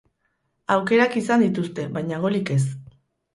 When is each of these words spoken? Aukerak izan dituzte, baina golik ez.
Aukerak 0.75 1.17
izan 1.21 1.43
dituzte, 1.47 1.85
baina 1.99 2.19
golik 2.25 2.53
ez. 2.57 2.59